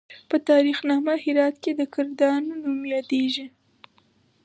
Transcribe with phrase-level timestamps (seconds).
[0.29, 3.47] په تاریخ نامه هرات کې د کردانو نوم یادیږي.